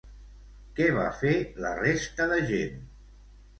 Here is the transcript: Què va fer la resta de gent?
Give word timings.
Què 0.79 0.87
va 0.95 1.03
fer 1.19 1.35
la 1.67 1.75
resta 1.83 2.29
de 2.35 2.43
gent? 2.55 2.83